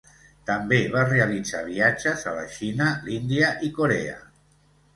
També 0.49 0.79
va 0.95 1.03
realitzar 1.09 1.61
viatges 1.67 2.25
a 2.31 2.35
la 2.39 2.47
Xina, 2.57 2.89
l'Índia 3.07 3.55
i 3.69 3.73
Corea. 3.79 4.21